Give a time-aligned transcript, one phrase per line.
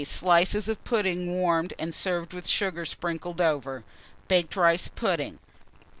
[0.03, 3.83] Slices of pudding warmed, and served with sugar sprinkled over.
[4.27, 5.37] Baked rice pudding.